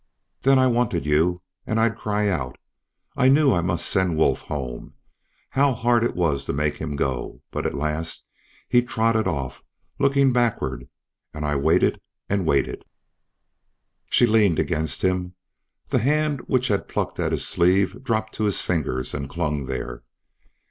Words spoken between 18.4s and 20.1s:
his fingers and clung there.